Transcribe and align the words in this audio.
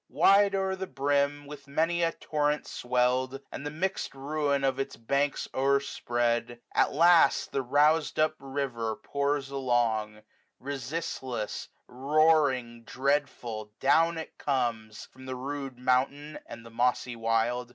Wide 0.09 0.55
o'er 0.55 0.75
the 0.75 0.87
brim, 0.87 1.45
with 1.45 1.67
many 1.67 2.01
a 2.01 2.11
torrent 2.11 2.65
swellM, 2.65 3.39
And 3.51 3.63
the 3.63 3.69
mixM 3.69 4.15
ruin 4.15 4.63
of 4.63 4.79
its 4.79 4.95
banks 4.95 5.47
o 5.53 5.59
erspread^ 5.61 6.47
95 6.47 6.59
At 6.73 6.91
last 6.91 7.51
the 7.51 7.63
rousM 7.63 8.17
up 8.17 8.35
river 8.39 8.95
pours 8.95 9.51
along; 9.51 10.23
Resistless, 10.59 11.69
roaring, 11.87 12.83
dreadful, 12.83 13.73
down 13.79 14.17
it 14.17 14.39
comes, 14.39 15.05
From 15.05 15.27
the 15.27 15.35
rude 15.35 15.77
mountain, 15.77 16.39
and 16.47 16.65
the 16.65 16.71
mossy 16.71 17.15
wild. 17.15 17.69